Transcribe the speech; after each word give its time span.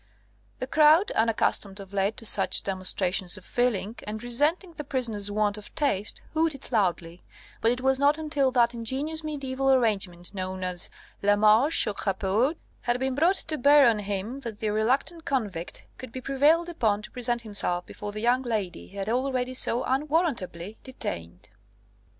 The 0.57 0.65
crowd, 0.65 1.11
unaccustomed 1.11 1.79
of 1.79 1.93
late 1.93 2.17
to 2.17 2.25
such 2.25 2.63
demonstrations 2.63 3.37
of 3.37 3.45
feeling, 3.45 3.97
and 4.07 4.23
resenting 4.23 4.73
the 4.73 4.83
prisoner's 4.83 5.29
want 5.29 5.59
of 5.59 5.75
taste, 5.75 6.23
hooted 6.33 6.71
loudly; 6.71 7.21
but 7.61 7.69
it 7.71 7.81
was 7.81 7.99
not 7.99 8.17
until 8.17 8.49
that 8.49 8.73
ingenious 8.73 9.21
mediæval 9.21 9.71
arrangement 9.75 10.33
known 10.33 10.63
as 10.63 10.89
la 11.21 11.35
marche 11.35 11.85
aux 11.85 11.93
crapauds 11.93 12.57
had 12.81 12.99
been 12.99 13.13
brought 13.13 13.35
to 13.45 13.59
bear 13.59 13.87
on 13.87 13.99
him 13.99 14.39
that 14.39 14.59
the 14.59 14.71
reluctant 14.71 15.23
convict 15.23 15.85
could 15.99 16.11
be 16.11 16.19
prevailed 16.19 16.67
upon 16.67 17.03
to 17.03 17.11
present 17.11 17.43
himself 17.43 17.85
before 17.85 18.11
the 18.11 18.21
young 18.21 18.41
lady 18.41 18.87
he 18.87 18.97
had 18.97 19.07
already 19.07 19.53
so 19.53 19.83
unwarrantably 19.83 20.79
detained. 20.81 21.51